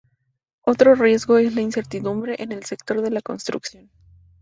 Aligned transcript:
Otro 0.63 0.95
riesgo 0.95 1.37
es 1.37 1.53
la 1.53 1.61
incertidumbre 1.61 2.35
en 2.39 2.51
el 2.53 2.65
sector 2.65 3.03
de 3.03 3.11
la 3.11 3.21
construcción. 3.21 3.91